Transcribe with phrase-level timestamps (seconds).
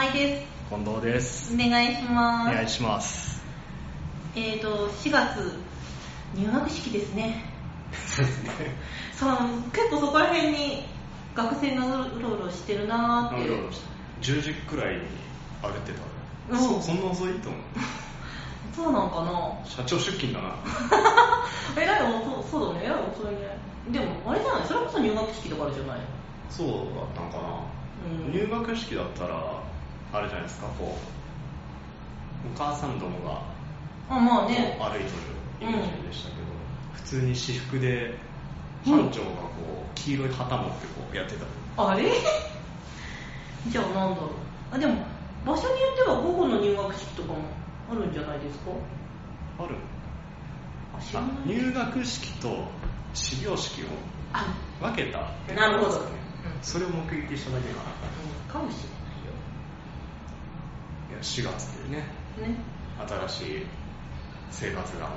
[0.00, 0.46] 玉井です。
[0.70, 2.54] 近藤ですお願いしおます。
[2.54, 3.42] 願いします。
[4.34, 5.60] えっ、と、4月、
[6.34, 7.44] 入学式ですね。
[8.08, 8.50] そうですね
[9.74, 10.86] 結構そこら辺に
[11.34, 13.50] 学生がうろうろしてるなーって。
[14.22, 15.00] 10時くらいに
[15.60, 16.00] 歩いてた
[16.50, 16.58] うん。
[16.58, 17.60] そそんな遅いと思う。
[18.74, 19.52] そうなんかな。
[19.66, 20.54] 社長出勤だな。
[21.76, 23.58] えらい遅そうだね、えらい遅いね。
[23.90, 24.66] でも、あれじゃない？
[24.66, 26.00] それこそ入学式とかあるじゃない？
[26.48, 27.60] そうだったのかな、
[28.24, 28.32] うん。
[28.32, 29.60] 入学式だったら
[30.12, 32.54] あれじゃないですかこう。
[32.54, 33.42] お母さんどもが
[34.08, 34.76] あ、まあね。
[34.80, 35.08] 歩いてる
[35.60, 36.40] イメージでしたけど、
[36.94, 38.14] 普通に私服で
[38.84, 41.34] 班長がこう黄色い旗持ってこうやって
[41.76, 41.90] た。
[41.90, 42.10] あれ？
[43.68, 44.30] じゃあなんだろう。
[44.74, 44.94] あ、でも、
[45.46, 47.38] 場所によっては午後の入学式とかも
[47.90, 48.70] あるんじゃないですか？
[49.60, 49.74] ある。
[50.96, 51.22] あ。
[51.46, 52.64] 入学式と
[53.14, 53.86] 始業式を
[54.32, 54.46] あ、
[54.80, 55.18] 分けた。
[55.54, 56.00] なるほど。
[56.62, 57.90] それを目撃しただけかな。
[57.90, 58.52] うん。
[58.52, 58.84] かもし。
[58.84, 58.86] い
[61.12, 62.04] や4月でね
[62.36, 62.56] れないよ。
[62.56, 62.64] ね。
[63.28, 63.66] 新しい
[64.50, 65.16] 生活がま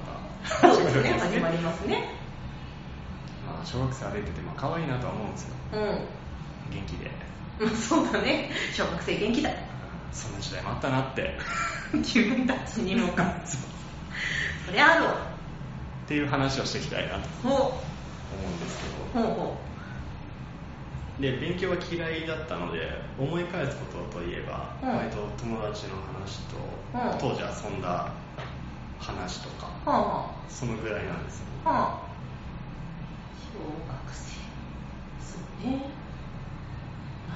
[0.49, 2.15] たそうですね、始まり始ますね。
[3.45, 5.77] まあ小学生歩いててまあ可愛いなとは思うんですよう
[6.71, 7.11] 元気で
[7.75, 8.51] そうだね。
[8.73, 9.49] 小学生元気だ。
[10.11, 11.37] そんな時代もあったなって
[11.93, 13.23] 自分たちにもか。
[13.45, 13.61] そう
[14.65, 15.33] そりゃあるわ。
[16.05, 17.71] っていう話をしていきたいなとほ思
[18.45, 18.77] うんです
[19.13, 19.72] けう、ほうほど
[21.19, 22.79] で勉強は嫌いだったので
[23.19, 26.57] 思い返すことといえば、うん割と友達の話と、
[26.93, 28.11] うん当時遊んだ
[28.99, 29.89] 話とかう。
[29.89, 31.69] はあはそのぐらいなんですよあ。
[31.69, 31.99] はあ。
[33.53, 34.33] 小学生。
[35.21, 35.85] そうね。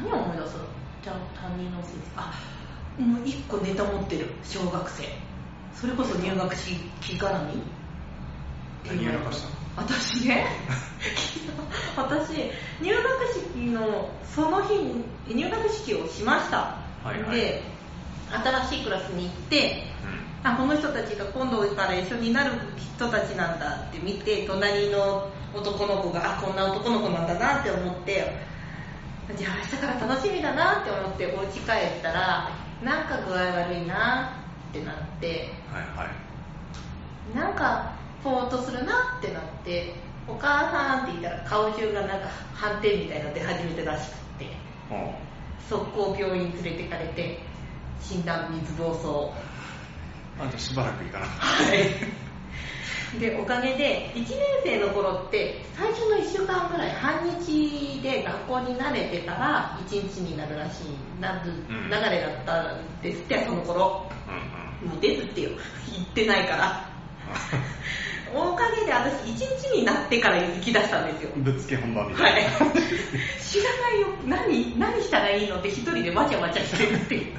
[0.01, 0.55] 何を思い出す
[1.03, 2.21] じゃあ担任の先生。
[2.21, 2.33] あ、
[2.99, 4.27] もう一個ネタ持ってる。
[4.43, 5.03] 小学生。
[5.75, 7.61] それこそ入学式絡み？
[8.85, 9.56] 何やらかしたの？
[9.77, 10.47] 私ね
[11.95, 16.57] 私入学式のその日に入学式をしました、
[17.03, 17.35] はいはい。
[17.35, 17.61] で
[18.29, 19.83] 新しいクラスに行って
[20.43, 28.33] あこの人たちが今度から一緒になる人たちなんだって見て隣の男の子があこんな男の子なんだなって思って
[29.37, 31.59] じゃあ明日から楽しみだなって思ってお家帰
[31.99, 32.49] ったら
[32.83, 34.33] なんか具合悪いな
[34.69, 35.49] ってなって。
[35.71, 37.35] はいはい。
[37.35, 37.96] なんか
[38.27, 39.93] ぼーっとするなってなって
[40.27, 44.47] お母さんって言ったら顔中がなんか斑点みたいなの出始めてらしくって
[44.91, 45.13] おう
[45.69, 47.39] 速攻病院連れてかれて
[48.01, 49.31] 診断水疱瘡
[50.39, 53.19] あとしばらく行かなかっはい。
[53.19, 61.89] でおかげで1年生の頃って最初の1週間ぐらい半日で学校に慣れてたら1日になるらしいなるうん。
[61.89, 64.09] 流れだったんですってその頃。
[64.09, 64.91] たうんうん。
[64.91, 65.51] もうですってよ
[65.95, 66.97] 言ってないから
[68.33, 69.35] おかげで私1
[69.71, 71.29] 日になってから行き出したんですよ。
[71.37, 72.41] ぶっつけ本番みたはい。
[72.41, 74.07] いな、知らないよ。
[74.25, 77.33] 何何したらいいのって一人でわちゃわちゃしてるっていう。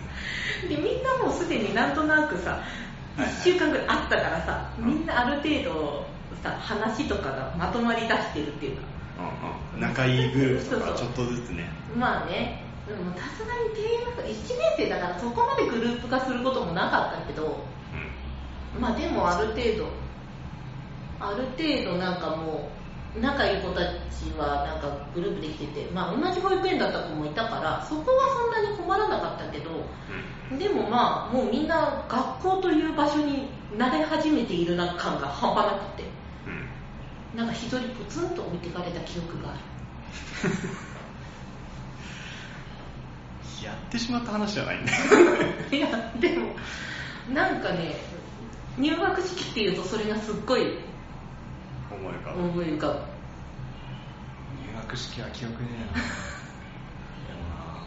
[0.69, 2.57] でみんなもうすでになんとなくさは
[3.19, 3.29] いはい。
[3.35, 4.87] 1週間ぐらいあったからさうん。
[4.87, 6.07] みんなある程度
[6.43, 8.83] さ話とかがまとまり出してるっていうか。
[9.19, 11.69] うんうん、仲いいグループとかちょっとずつね。
[11.97, 12.63] まあね。
[12.87, 17.65] でもさすがに低学1年生だからそこまでグループ化することもなかったけど。
[18.75, 18.81] うん。
[18.81, 19.89] まあでもある程度
[21.21, 22.71] ある程度なんかも
[23.17, 29.71] う仲いい子たちはなんかグループできててまあ同じ保育園だった子もいたからそこはそんなに困らなかったけど
[30.59, 36.05] でもまあもうみんな学校という場所に慣れ始めているな感が半端なくて
[36.47, 36.53] うん。
[36.53, 36.69] うん
[37.35, 39.57] なんか一人ポツンと置いてかれた記憶があ
[43.63, 44.93] やってしまった話じゃないんだ
[45.77, 46.55] いやでも
[47.33, 47.97] なんかね
[48.79, 50.79] 入学式っていうとそれがすっごい
[51.99, 52.41] 思い浮かぶ。
[52.41, 52.93] 思い浮かぶ。
[52.95, 52.99] 入
[54.77, 56.03] 学式は記憶ねえな。
[57.27, 57.83] でもな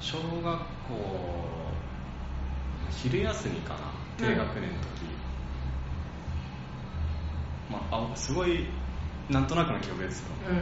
[0.00, 0.66] 小学校
[2.90, 3.80] 昼休みかな
[4.16, 5.04] 低学年の時、
[7.70, 8.66] まああすごい
[9.28, 10.26] なんとなくの記憶ですよ。
[10.48, 10.52] う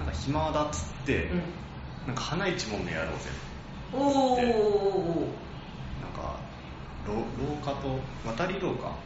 [0.00, 1.42] なんか暇だっつって、んうん。
[2.06, 3.30] なんか花一問目やろうぜ
[3.92, 5.43] おおなんか
[7.06, 8.96] 廊廊下と渡り廊下？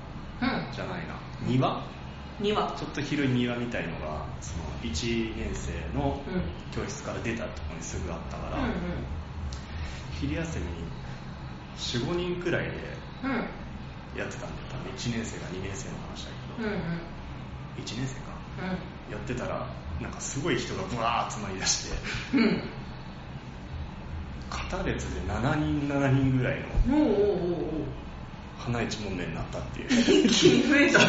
[0.40, 0.72] うん。
[0.72, 1.14] じゃないな。
[1.42, 1.82] 庭？
[2.40, 2.74] 庭。
[2.78, 6.42] ちょっと広い庭みたいのがその1年生のうん。
[6.70, 8.72] 教室から出たところにすぐあったから、うん
[10.20, 10.64] 昼休み
[11.76, 12.70] 45人くらいで
[13.24, 13.30] うん。
[13.30, 13.44] うん
[14.16, 14.52] やってたんだよ。
[14.72, 16.80] 多分1年生が2年生の話だけど、うんうん。
[17.84, 18.32] 1年生か。
[18.58, 19.12] うん。
[19.12, 19.66] やってたら
[20.00, 21.96] なんかすごい人がブワー集まりだして
[22.34, 22.62] うん
[24.50, 26.66] 片列で7人7人ぐらいの
[28.58, 29.88] 花一問目になったっていう。
[30.26, 31.04] 一気に増えただ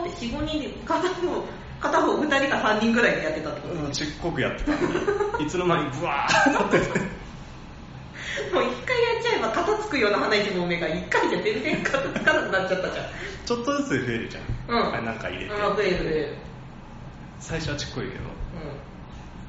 [0.00, 1.44] って45人で片方
[1.80, 3.74] 片方2人か3人ぐらいでやってたってこと。
[3.74, 4.72] うんちっこくやってた。
[5.42, 6.88] いつの間にブワーなってて。
[8.52, 13.06] もう一回やっちゃえば片付くような花一本目が一回で全然片付かなくなっちゃったじゃん。
[13.46, 14.94] ちょっとずつ増えるじゃん、うん。
[14.94, 16.34] あれなんか入れて、うん増える増える。
[17.40, 18.24] 最初はちっこいけど。
[18.24, 18.26] う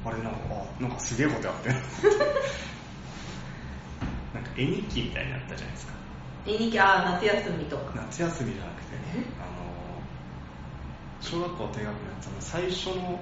[0.04, 1.74] あれなんかあなんかすげえことやってる
[4.34, 5.92] なんか絵日記みたいになったじゃないですか。
[5.92, 7.92] ん絵日記ああ夏休みとか。
[7.94, 9.70] 夏休みじゃなくてねあの
[11.20, 13.20] 小学校低学年の最初の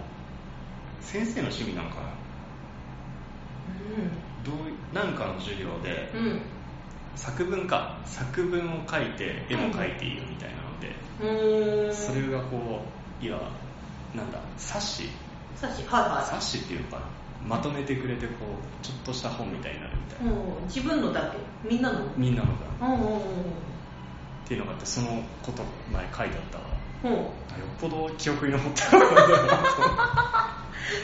[1.00, 2.02] 先生の趣味なのかな。
[4.44, 6.26] どういなんかの授業でうん。
[6.26, 6.40] うん
[7.18, 11.92] 作文か作文を書いて絵も描いていいよみたいなので、うーん。
[11.92, 12.82] それがこ
[13.20, 13.50] ういわ
[14.14, 15.02] なんだ冊子
[15.60, 17.02] さしはいは冊子っていうのかな？
[17.56, 18.32] まとめてくれてこ
[18.82, 20.32] うちょっとした本みたいになるみたいな、
[20.66, 21.38] 自分のだけ？
[21.68, 22.00] みんなの？
[22.16, 22.48] みんなの
[22.80, 23.18] がうんうんうん。
[23.18, 23.22] っ
[24.46, 25.62] ていうのがあってそのこと
[25.92, 26.64] 前書いてあったか
[27.04, 27.16] らうん。
[27.16, 28.86] よっぽど記憶に残ってる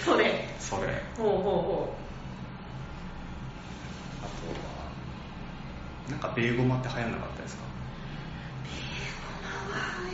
[0.05, 0.49] それ。
[0.59, 0.83] それ。
[1.17, 1.95] ほうほうほ
[4.23, 4.31] あと
[6.09, 7.63] はなんかベーゴマって流行んなかったですか？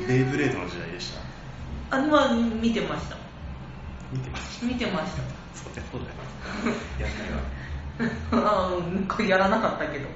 [0.05, 1.21] うベイブレードの時代でした。
[1.97, 3.17] あれは見てました
[4.12, 4.67] 見てました。
[4.67, 5.23] 見てました
[5.55, 5.87] そうだよ。
[5.93, 6.15] そうだよ。
[6.99, 7.61] やんないわ。
[8.33, 10.09] あーこれやらなかったけど。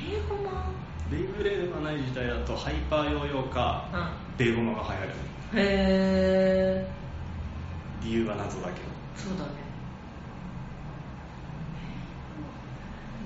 [0.00, 0.70] ベーゴマ
[1.10, 5.08] ベイブレードがない時代だとハイパーヨーヨーかうベーゴマが流行る。
[5.08, 5.62] んへ
[6.84, 6.88] え
[8.02, 8.86] 理由は謎だけど。
[9.16, 9.50] そうだね。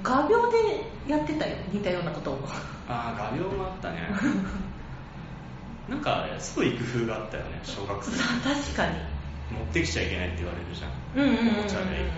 [0.02, 2.48] 画鋲でやってたよ似たようなことを。
[2.88, 4.08] ああ画鋲もあったね。
[5.88, 8.10] なんかすごい工夫があったよね小学生
[8.42, 9.15] 確かに
[9.50, 10.90] 持ってきちゃいけないって言われるじゃん。
[10.90, 12.10] おもちゃで。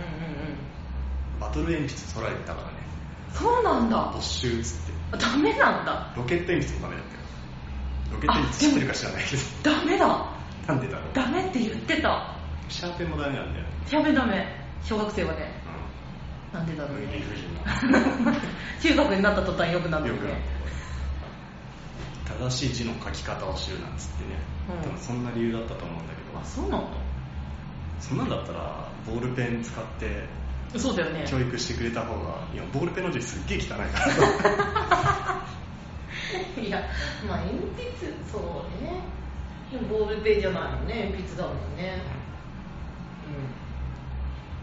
[1.41, 2.75] バトル鉛筆取られてたからね。
[3.33, 4.11] そうなんだ。
[4.15, 5.19] 没収っつって。
[5.19, 6.13] ダメなんだ。
[6.17, 7.21] ロケット鉛筆もダメだったよ。
[8.13, 9.43] ロケット鉛筆知ってるか知らないけど。
[9.63, 10.39] ダメだ。
[10.67, 11.15] なんでだろう。
[11.15, 12.35] ダメって言ってた。
[12.69, 13.71] シャーペンもダメなんだよね。
[13.91, 14.47] ダメダメ。
[14.83, 15.53] 小学生はね。
[16.53, 17.23] うなんでだろうね。
[18.81, 20.41] 中学になった途端よくなるよくよね
[22.41, 24.39] 正しい字の書き方を知るなんつってね、
[24.69, 24.91] うん。
[24.91, 26.39] 多分そんな理由だったと思うんだけど。
[26.39, 27.08] あそうなんだ
[28.01, 30.29] そんなんだったらボールペン使って
[30.77, 31.27] そうだよね。
[31.27, 33.85] 教育してくれた方がいやボールペンの字すっげえ汚いから。
[36.63, 36.83] いや
[37.27, 39.01] まあ鉛筆そうね。
[39.73, 42.03] でもボールペンじゃないもんね鉛筆だもんね。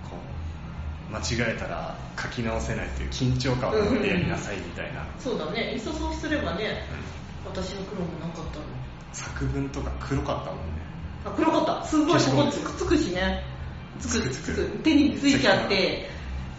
[0.10, 0.18] こ
[1.10, 1.24] う間違
[1.56, 5.08] えたら書き直せないっていう緊張感を持ってやりなさいみたいな、うん。
[5.20, 5.74] そうだね。
[5.74, 6.88] いっそそうすればね
[7.46, 7.52] うん。
[7.52, 8.66] 私の苦労もなかったの。
[9.14, 10.75] 作文とか黒かったもん
[11.32, 11.86] 黒かった。
[11.86, 13.44] すごいここつくつくしね。
[14.00, 16.10] つくつく手についちゃって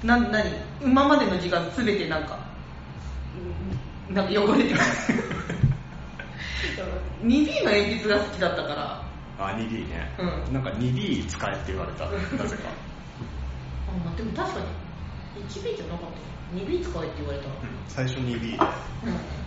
[0.02, 0.44] な何？
[0.82, 2.38] 今までの字が全てなんか
[4.08, 4.80] うんなんか汚れてる
[7.22, 9.02] 2B の鉛筆が好きだったから。
[9.38, 10.54] あ 2B ね、うん。
[10.54, 12.06] なんか 2B 使えって言われた。
[12.06, 12.10] な
[12.48, 12.62] ぜか。
[13.88, 14.66] あまあでも確かに。
[15.46, 16.56] 1B じゃなかった。
[16.56, 17.44] 2 b 使えって言われた。
[17.44, 17.68] らうん。
[17.88, 18.64] 最初 2B で。
[19.04, 19.45] うん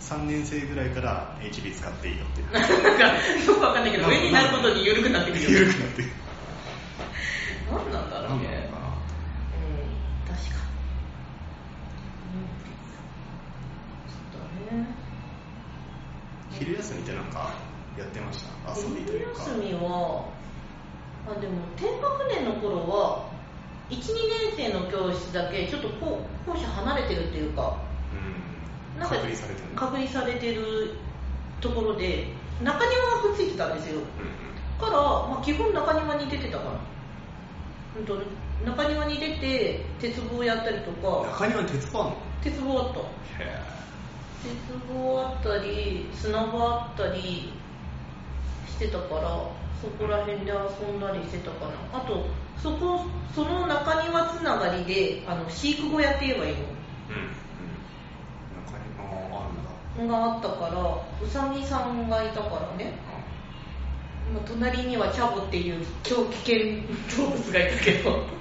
[0.00, 5.50] 3年生ぐらいから HB 使っていいよって なんかよくわかんないけど上になることに緩くなってくる。
[5.50, 6.12] 緩くなってくる。
[7.70, 8.44] 何なんだろうね。
[8.44, 8.86] なんなのかな
[9.58, 10.68] うん確かに。
[12.34, 12.48] うん
[14.08, 14.86] そうだね
[16.50, 17.52] 昼休みってなんか
[17.98, 20.24] やってました遊びというか昼休みは
[21.26, 23.28] あでも低学年の頃は
[23.90, 23.96] 12
[24.56, 27.76] 年生の教室だけちょっと校校舎離れてるっていうか。
[28.12, 28.47] うん
[28.98, 29.68] なんか隔離されてる。
[29.76, 30.94] 隔離されてる
[31.60, 32.26] ところで
[32.62, 33.98] 中庭がくっついてたんですよ。
[34.00, 34.04] うん
[34.78, 36.70] から、まあ、基本中庭に出てたから。
[37.98, 38.18] うんと
[38.64, 41.30] 中庭に出て鉄棒やったりとうんか。
[41.32, 42.16] 中庭に鉄棒あんの？
[42.42, 43.00] 鉄棒あった。
[43.42, 43.62] へ
[44.44, 47.52] 鉄棒あったり砂場あったり
[48.68, 49.22] してたから
[49.82, 52.24] そこら辺で遊んだりしてたかなあと
[52.62, 53.00] そこ
[53.34, 56.62] その中庭つながりであの飼育小屋って言えばいいのえ
[57.10, 57.28] うんうん
[58.66, 59.70] 中庭ああるんだ
[60.06, 60.80] があったから
[61.22, 62.92] うさぎさんがいたからね。
[64.32, 66.56] まあ隣にはチャボっていう超危険
[67.16, 68.38] 動物がいたけど。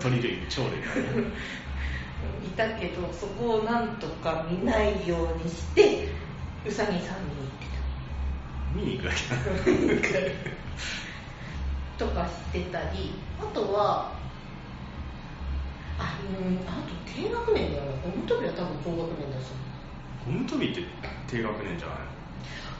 [0.00, 0.78] 鳥類鳥類
[2.42, 6.08] いたけどそこをなんとか見ないようにして
[6.66, 7.66] うさぎさんに行って
[8.74, 9.14] 見に行くだ。
[9.14, 10.30] けだ。
[11.98, 14.12] たとかしてたりあとは
[15.98, 17.84] あうんあと低学年だよ。
[17.84, 19.52] ねゴム跳びは多分高学年だし
[20.26, 20.82] ゴム跳びって
[21.26, 21.98] 低学年じゃない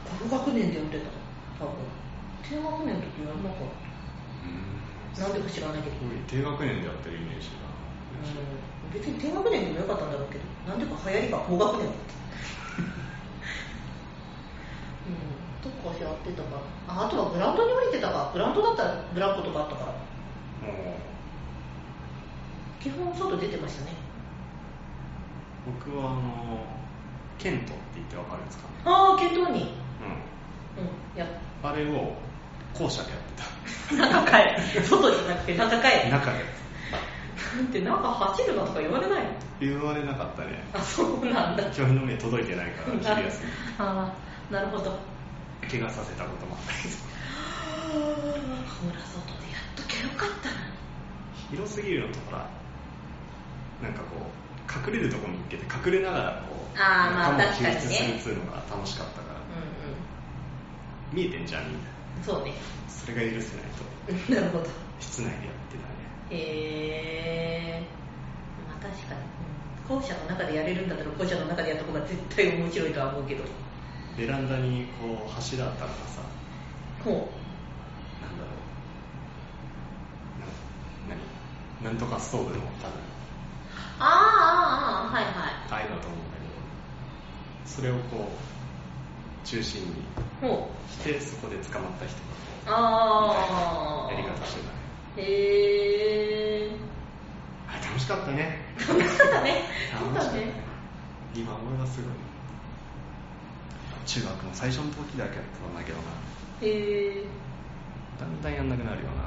[0.05, 1.75] 高学年でやってた多分。
[2.43, 3.69] 低学年の時やらなかっ
[4.45, 5.17] うん。
[5.17, 5.97] たなんでか知らないけど。
[6.27, 7.69] 低学年でやってるイメージが
[8.25, 9.01] うん。
[9.01, 12.15] 別に低学年でもよかったんだろうけどなんでか流行りが高学年だった？
[15.09, 15.17] うん。
[15.61, 16.61] とかしあっってたか。
[16.89, 18.31] ああとはグラウンドに降りてたか。
[18.33, 19.93] グラウンドだったらブランコとかあったから。
[19.93, 20.97] も
[22.81, 23.93] 基本外出てましたね。
[25.67, 26.21] う僕はあの
[27.39, 28.75] ケントって言ってわかるんですかね？
[28.85, 29.75] ああ検討に。
[30.77, 30.83] うん。
[30.83, 31.27] うんや。
[31.63, 32.15] あれを
[32.75, 36.45] 校舎でやって中かい外じゃなくて中かいた中で
[37.57, 39.31] なんて中走るなとか言われないの？
[39.61, 40.65] 言われなかったね。
[40.73, 41.63] あそうなんだ。
[41.67, 44.13] 今日の目届いてないから昼休みあ
[44.51, 44.99] あなるほど。
[45.71, 46.95] 怪我させたこともあったけど。
[47.95, 48.01] ほ
[48.91, 50.57] ら外でやっときゃよかったな。
[51.51, 52.49] 広すぎるのとほら
[53.83, 54.23] なんかこう
[54.75, 57.81] 隠れるとこに行けて隠れながらこうあーまあ仲間を確かにね。
[57.81, 61.79] 救出するっていうのが楽しかったからう見えてんじゃんみんな。
[61.79, 62.55] んうんそうね。
[62.89, 63.85] それが許せないと。
[64.35, 64.67] なるほど。
[65.01, 65.39] 室内でやっ
[65.71, 65.95] てたね。
[66.31, 67.87] へえ
[68.69, 69.21] まあ確かに、
[69.95, 73.45] うん、校舎の中でやれるんだったら校舎の中でやった方が絶対面白いとは思うけど。
[74.17, 76.23] ベランダにこう柱あったからさ
[77.05, 77.29] ほなんだろ
[81.03, 81.11] う。
[81.11, 81.17] な
[81.83, 81.93] 何？
[81.93, 82.65] なんとかストーブの多分う
[83.99, 85.89] あああはいはい。
[85.89, 89.87] だと思うんだけどそれをこう中心に
[90.91, 92.17] してそこで捕まった人
[92.67, 94.69] がああやり方してた。
[94.69, 94.75] ね
[95.17, 96.71] へえ
[97.85, 98.59] 楽しかったね。
[98.89, 99.63] 楽しかったね。
[99.93, 100.47] 楽しかったね。
[100.47, 100.53] ね。
[101.35, 102.11] 今思えばすごい。
[104.07, 106.05] 中学の最初の時だけやったんだけどな。
[106.63, 107.25] へえ
[108.19, 109.23] だんだんやんなくなるよな。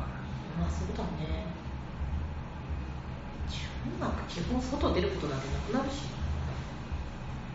[0.59, 1.46] まあそうだね
[3.87, 6.03] 中学基本外出ることなんてなくなるし。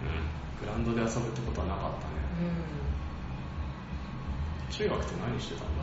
[0.02, 0.08] うん。
[0.60, 2.14] グラウンドで遊ぶってことはなかったね。
[2.40, 2.44] う
[4.68, 4.72] ん。
[4.72, 5.82] 中学って何してたんだ？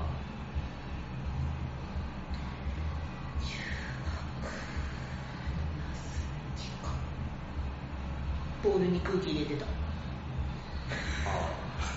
[8.64, 9.66] ボールに空気入れてた。
[9.66, 9.70] あ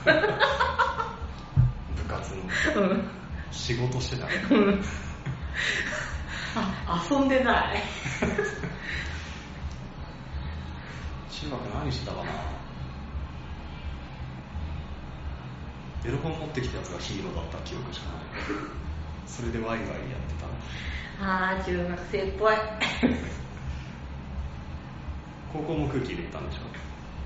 [0.06, 1.16] あ。
[1.96, 2.42] 部活の。
[2.82, 3.02] うん。
[3.50, 4.26] 仕事してた。
[4.26, 4.84] ねうん
[6.54, 7.82] あ遊んでない。
[11.30, 12.30] 中学何してたかな？
[16.04, 18.22] エロ本持ってきたやつがヒーローだった記憶しかない。
[19.26, 19.98] それでワイワイやって
[21.20, 22.54] たああ中学生っぽい。
[25.52, 26.60] 高校も空気入れてたんでしょ？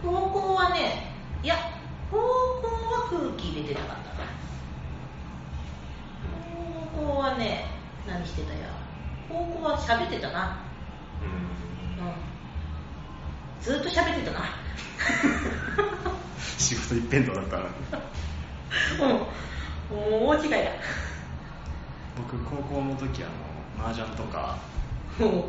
[0.02, 1.56] 高校はねいや
[2.10, 4.02] 高校は空気入れてなかった。
[4.10, 4.26] な
[6.94, 7.66] 高校はね
[8.06, 8.58] 何してたや
[9.28, 10.58] 高校は喋ってたな。
[11.22, 12.06] うん。
[12.06, 12.14] うん
[13.60, 14.44] ずっと喋ってたな。
[16.58, 17.56] 仕事一辺倒だった。
[17.56, 19.16] らうん。
[19.18, 20.58] もう大違いだ。
[22.16, 23.26] 僕高校の時あ
[23.78, 24.58] の麻雀とか
[25.18, 25.48] も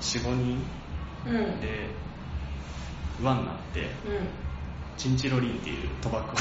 [0.00, 0.62] 45人
[1.26, 1.60] ううん。
[1.60, 1.88] で
[3.22, 3.86] 輪になってう
[4.96, 6.36] チンチロリンっていう賭博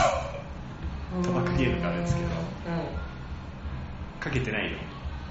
[1.23, 2.31] 賭博ゲームがあるんですけどう
[4.19, 4.77] かけてないよ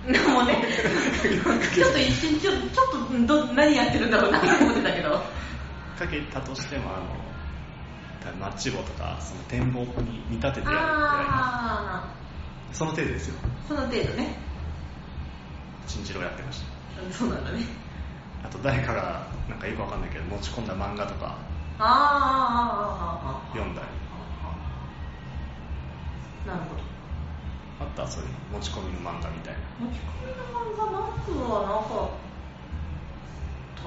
[0.04, 0.62] もね、
[1.74, 5.10] ちょっと一瞬、ちょっとちょっとど何やってるんだろうなって思ってたけど。
[5.98, 6.98] かけたとしても、あ
[8.30, 12.18] の、マッチ棒とか、その展望に見立ててやるぐらいの。
[12.72, 13.34] その程度ですよ。
[13.66, 14.38] その程度ね。
[15.86, 17.12] チ次郎やってました。
[17.12, 17.64] そうなんだね。
[18.44, 21.36] あと誰かが、なんかよくわかんないけど、持ち込んだ漫画とか、
[21.80, 23.88] ああ、読んだり。
[26.48, 26.97] なるほど。
[27.80, 32.10] あったそういうの持ち込みの漫画みたいな持ち込みの漫画なくはなかっ
[33.78, 33.86] た？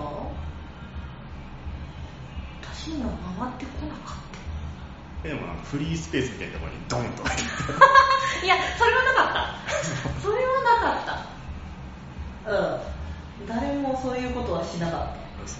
[2.74, 4.18] 私には回ってこなかっ
[5.24, 10.20] たでもなんかフリースペースみたいなところにドンとかいや、それはなかった。
[10.20, 11.06] それはなかっ
[12.46, 12.52] た。
[12.52, 12.56] う
[13.44, 13.48] ん。
[13.48, 15.48] 誰もそういうことはしなかった。
[15.48, 15.60] そ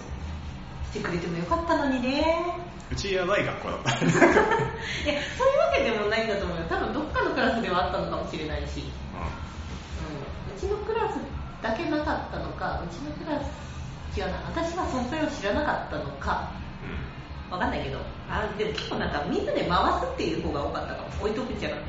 [0.92, 2.56] てくれてもよかったのにね。
[2.90, 6.64] うちやばい学校だった いや、そういうわけでもないんだと思うよ。
[6.68, 8.92] 多分どっかのクラスではあったのかもしれないし。
[9.16, 10.54] うん。
[10.54, 11.16] うちのクラス
[11.62, 14.36] だけなかったのか、うちのクラス、違うな。
[14.54, 16.50] 私が存在を知らなかったのか、
[16.84, 17.12] うん
[17.52, 17.98] わかんないけど。
[18.30, 21.08] あ、でも結構なんかみんなで回すっていう方が多かったかも。
[21.20, 21.88] 置いとくんじゃなくて。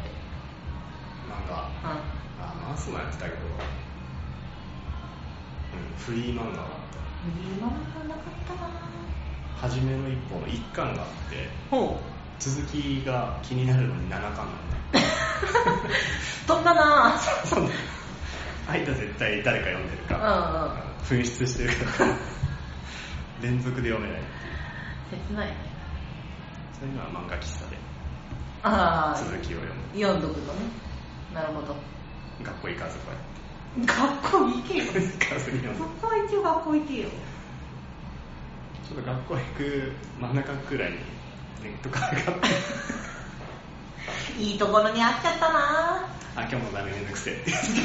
[1.31, 1.55] 漫画
[1.89, 1.99] うん。
[2.43, 3.37] あ回すのやってたけど、
[5.71, 6.82] うん、フリー漫画が
[7.23, 8.69] あっ今なんかなかったな
[9.61, 11.99] た初めの一歩の一巻があってほ
[12.39, 14.97] 続きが気になるのに7巻なんだう
[16.47, 17.17] 飛んだな。
[17.45, 17.71] そんな
[18.67, 20.75] 間絶対誰か読んでるうんか
[21.11, 21.19] うん。
[21.19, 22.15] 紛失してるから
[23.41, 24.21] 連続で読めない。
[25.11, 25.55] 切ないね。
[26.79, 27.77] そういうのは漫画喫茶で。
[28.63, 29.99] ああ続きを読む。
[30.01, 30.59] 読んどくのね。
[31.33, 31.75] なるほど。
[32.43, 33.32] 学校行かずこうやって
[33.79, 34.83] 学校行けよ。
[34.85, 34.99] 行か
[35.39, 37.09] ずに読むそこは一応学校行けよ。
[38.87, 40.97] ちょっと学校行く真ん中くらいに
[41.63, 42.47] ネットカフェがあって。
[44.43, 46.05] いいところにあっちゃったな。
[46.35, 47.43] あ今日もダメめんどくせえ。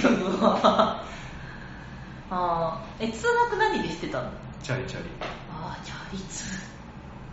[0.09, 1.03] う わ
[2.31, 3.07] あー。
[3.07, 4.31] え通学何でしてたの？
[4.63, 5.05] チャリチャリ。
[5.51, 6.45] ああチャリ通。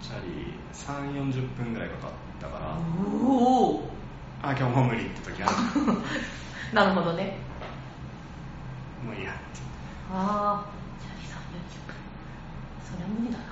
[0.01, 2.77] チャリ3 4 0分ぐらいかかったから。
[3.27, 3.89] おお
[4.41, 5.51] あ今日も無理って時ある。
[6.73, 7.37] なるほどね
[9.05, 9.31] もういいや。
[10.11, 10.69] ああ
[10.99, 11.95] チャリ3 4 0分
[12.83, 13.45] それは無理だな。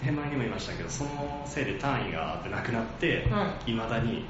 [0.00, 4.24] 手前にも言いましたけどそのせいで単位がなくなってういま、未だに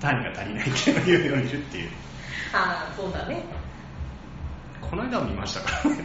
[0.00, 1.90] 単位が足りないっていうようにいるっていう。
[2.52, 3.44] ああそうだね。
[4.80, 5.94] この間は見ましたから。
[5.94, 6.04] ね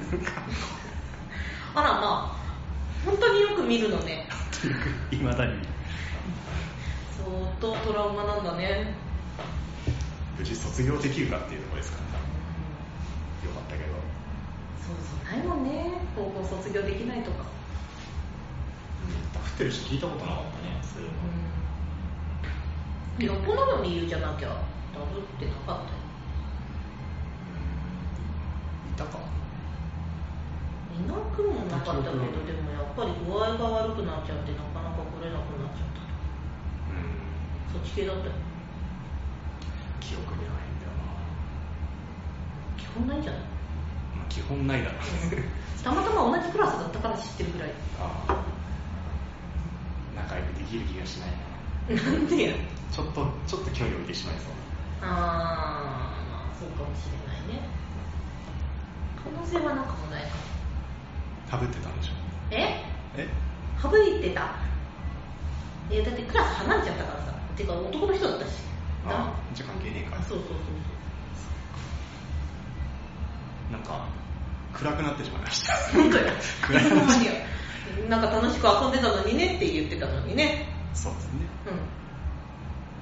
[1.74, 2.38] あらまあ
[3.06, 4.28] 本当によく見るのね。
[5.12, 5.54] いまだに。
[7.18, 7.28] 相
[7.60, 8.94] 当トラウマなんだね。
[10.38, 12.27] 無事卒業できるかっていうところですからね
[14.88, 16.00] そうそうないもんね。
[16.16, 17.44] 高校卒業できないとか。
[19.36, 21.18] 降ってる人聞いたことなかったねそういうの。
[23.18, 24.50] よっぽどの理由じゃなきゃ
[24.94, 25.98] ダブってなかったよ
[28.94, 29.18] いたか
[30.94, 36.06] いなくもなかったけどでもやっぱり具合が悪くなっちゃってなかなか来れなくなっちゃった
[36.94, 37.82] うん。
[37.82, 38.32] そっち系だったよ
[40.00, 40.78] 記憶にないん。
[40.78, 40.94] だよ
[42.78, 43.24] 基本ないん。
[43.24, 43.57] じゃない
[44.30, 44.96] 基本ないだろ。
[45.84, 47.70] たまたま同じクラスだったから知ってるぐらい。
[48.00, 48.36] ああ。
[50.16, 52.04] 仲良くできる気がしないな。
[52.04, 52.56] なんでや。
[52.92, 54.54] ちょっとちょっと距離を置いてしまいそう。
[55.02, 57.68] あーまあそうかもしれないね。
[59.24, 60.24] 可能性はなくもない
[61.50, 61.58] か。
[61.58, 62.14] ぶってたんでしょ。
[62.52, 62.84] え？
[63.16, 63.28] え？
[63.82, 64.56] 省いてた？
[65.92, 67.34] えだってクラス離れちゃったからさ。
[67.56, 68.52] てか男の人だったし。
[69.06, 70.18] ああじゃあ関係ねえか。
[70.20, 70.58] あそうそうそう
[73.78, 74.08] なんか
[74.74, 75.74] 暗くなってしまいました。
[75.94, 77.32] 本当や暗いほんま話によ
[78.10, 80.66] なんか楽しく遊んでたのにねって言ってたのにね。
[80.94, 81.40] そうですね。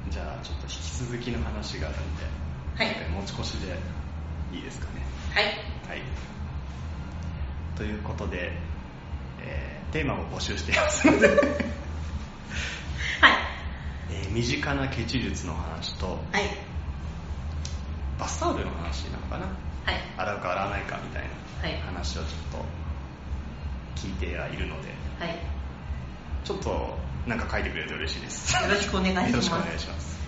[0.05, 0.11] うん。
[0.11, 2.23] じゃあちょっと引き続きの話があるんで、
[2.75, 3.09] はい。
[3.09, 3.75] 持ち越しで
[4.53, 5.01] いいですかね。
[5.33, 5.45] はい。
[5.45, 6.01] はい。
[7.75, 8.51] ということで、
[9.41, 11.37] えーテーマを募集していますので、はい。
[14.11, 16.43] えー身近なケチ術の話とはい。
[18.19, 19.45] バスタオルの話なのかな
[19.85, 19.95] はい。
[20.17, 21.23] 洗うか洗わないかみたい
[21.61, 21.79] はい。
[21.79, 22.65] な話をちょっと
[23.95, 25.37] 聞いてはいるのではい。
[26.43, 28.53] ちょっとなんか書いてくれると嬉しいです。
[28.61, 30.24] よろしくお願いします